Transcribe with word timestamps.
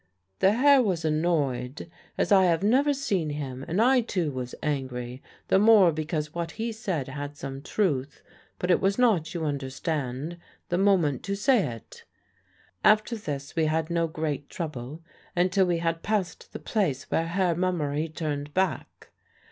The 0.39 0.53
Herr 0.53 0.81
was 0.81 1.05
annoyed, 1.05 1.87
as 2.17 2.31
I 2.31 2.45
have 2.45 2.63
never 2.63 2.91
seen 2.91 3.29
him; 3.29 3.63
and 3.67 3.79
I 3.79 4.01
too 4.01 4.31
was 4.31 4.55
angry, 4.63 5.21
the 5.47 5.59
more 5.59 5.91
because 5.91 6.33
what 6.33 6.53
he 6.53 6.71
said 6.71 7.07
had 7.07 7.37
some 7.37 7.61
truth, 7.61 8.23
but 8.57 8.71
it 8.71 8.81
was 8.81 8.97
not, 8.97 9.35
you 9.35 9.45
understand, 9.45 10.39
the 10.69 10.79
moment 10.79 11.21
to 11.25 11.35
say 11.35 11.67
it. 11.67 12.03
After 12.83 13.15
this 13.15 13.55
we 13.55 13.65
had 13.67 13.91
no 13.91 14.07
great 14.07 14.49
trouble 14.49 15.03
until 15.35 15.67
we 15.67 15.77
had 15.77 16.01
passed 16.01 16.51
the 16.51 16.57
place 16.57 17.03
where 17.11 17.27
Herr 17.27 17.53
Mummery 17.53 18.09
turned 18.09 18.55
back. 18.55 19.11